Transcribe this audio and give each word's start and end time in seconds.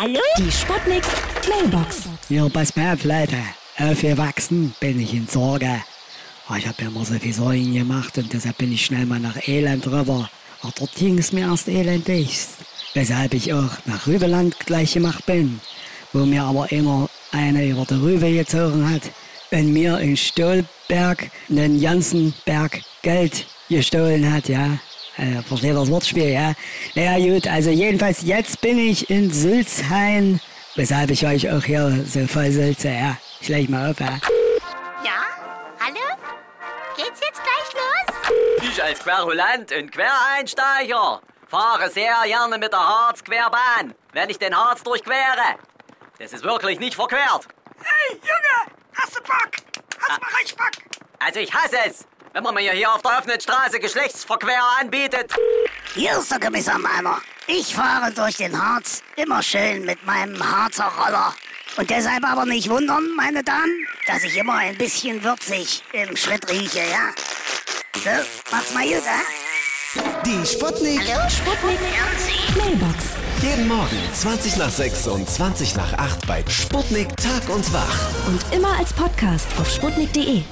Hallo? 0.00 0.18
Die 0.38 0.50
Sputnik 0.50 1.02
Mailbox. 1.46 2.04
Ja, 2.30 2.48
pass 2.48 2.74
mal 2.74 2.94
auf, 2.94 3.04
Leute. 3.04 3.36
Aufgewachsen 3.76 4.74
bin 4.80 4.98
ich 4.98 5.12
in 5.12 5.28
Sorge. 5.28 5.82
Oh, 6.48 6.54
Ich 6.54 6.66
habe 6.66 6.84
immer 6.84 7.04
so 7.04 7.18
viel 7.18 7.34
Sorgen 7.34 7.74
gemacht 7.74 8.16
und 8.16 8.32
deshalb 8.32 8.56
bin 8.56 8.72
ich 8.72 8.86
schnell 8.86 9.04
mal 9.04 9.20
nach 9.20 9.46
Elend 9.46 9.86
rüber. 9.88 10.30
Aber 10.62 10.72
dort 10.78 10.94
ging 10.94 11.18
es 11.18 11.32
mir 11.32 11.48
erst 11.50 11.68
elendigst. 11.68 12.52
Weshalb 12.94 13.34
ich 13.34 13.52
auch 13.52 13.72
nach 13.84 14.06
Rübeland 14.06 14.58
gleich 14.60 14.94
gemacht 14.94 15.26
bin. 15.26 15.60
Wo 16.14 16.24
mir 16.24 16.44
aber 16.44 16.72
immer 16.72 17.10
eine 17.30 17.66
über 17.68 17.84
die 17.84 17.92
Rübe 17.92 18.32
gezogen 18.32 18.88
hat 18.88 19.02
und 19.50 19.70
mir 19.70 19.98
in 19.98 20.16
Stolberg 20.16 21.30
einen 21.50 21.78
ganzen 21.78 22.32
Berg 22.46 22.80
Geld 23.02 23.44
gestohlen 23.68 24.32
hat, 24.32 24.48
ja. 24.48 24.78
Äh, 25.20 25.42
versteht 25.42 25.76
das 25.76 25.90
Wortspiel, 25.90 26.30
ja? 26.30 26.54
Naja, 26.94 27.18
gut, 27.18 27.46
also 27.46 27.68
jedenfalls 27.68 28.22
jetzt 28.22 28.62
bin 28.62 28.78
ich 28.78 29.10
in 29.10 29.30
Sülzhain, 29.30 30.40
weshalb 30.76 31.10
ich 31.10 31.26
euch 31.26 31.50
auch 31.50 31.62
hier 31.62 32.04
so 32.06 32.26
voll 32.26 32.50
sülze, 32.50 32.88
ja. 32.88 33.18
Ich 33.38 33.48
leg 33.48 33.68
mal 33.68 33.90
auf, 33.90 34.00
ja. 34.00 34.18
Ja? 35.04 35.20
Hallo? 35.78 36.16
Geht's 36.96 37.20
jetzt 37.20 37.42
gleich 37.42 37.74
los? 37.74 38.70
Ich 38.72 38.82
als 38.82 39.00
Querulant 39.00 39.70
und 39.72 39.92
Quereinsteiger 39.92 41.20
fahre 41.48 41.90
sehr 41.90 42.14
gerne 42.24 42.56
mit 42.56 42.72
der 42.72 42.80
Harz-Querbahn, 42.80 43.94
wenn 44.14 44.30
ich 44.30 44.38
den 44.38 44.56
Harz 44.56 44.82
durchquere. 44.82 45.58
Das 46.18 46.32
ist 46.32 46.44
wirklich 46.44 46.78
nicht 46.80 46.94
verquert. 46.94 47.46
Hey, 47.82 48.16
Junge, 48.22 48.72
hast 48.94 49.16
du 49.16 49.22
Bock? 49.22 49.50
Hast 49.98 50.16
du 50.16 50.22
mal 50.22 50.30
richtig 50.38 50.56
Bock? 50.56 50.70
Also 51.18 51.40
ich 51.40 51.52
hasse 51.52 51.76
es, 51.86 52.06
wenn 52.32 52.42
man 52.42 52.54
mir 52.54 52.72
hier 52.72 52.92
auf 52.92 53.02
der 53.02 53.18
offenen 53.18 53.40
Straße 53.40 53.80
Geschlechtsverquer 53.80 54.62
anbietet. 54.80 55.32
Hier 55.94 56.18
ist 56.18 56.30
der 56.30 56.40
Kommissar 56.40 56.78
Meiner. 56.78 57.20
Ich 57.46 57.74
fahre 57.74 58.12
durch 58.12 58.36
den 58.36 58.56
Harz 58.60 59.02
immer 59.16 59.42
schön 59.42 59.84
mit 59.84 60.04
meinem 60.04 60.38
Harzer 60.40 60.90
Roller. 60.98 61.34
Und 61.76 61.88
deshalb 61.90 62.24
aber 62.24 62.46
nicht 62.46 62.68
wundern, 62.68 63.04
meine 63.16 63.42
Damen, 63.42 63.86
dass 64.06 64.24
ich 64.24 64.36
immer 64.36 64.54
ein 64.54 64.76
bisschen 64.76 65.22
würzig 65.22 65.82
im 65.92 66.16
Schritt 66.16 66.48
rieche, 66.50 66.80
ja? 66.80 67.12
So, 67.94 68.10
macht's 68.50 68.74
mal 68.74 68.84
gut, 68.84 69.02
ja? 69.04 69.20
Die 70.24 70.46
Sputnik. 70.46 71.00
Sputnik 71.28 71.80
Mailbox. 72.56 73.04
Jeden 73.42 73.66
Morgen 73.66 73.98
20 74.12 74.56
nach 74.56 74.70
6 74.70 75.06
und 75.08 75.28
20 75.28 75.74
nach 75.76 75.92
8 75.94 76.26
bei 76.26 76.44
Sputnik 76.48 77.08
Tag 77.16 77.48
und 77.48 77.72
Wach. 77.72 78.26
Und 78.26 78.40
immer 78.52 78.78
als 78.78 78.92
Podcast 78.92 79.48
auf 79.58 79.68
sputnik.de. 79.68 80.42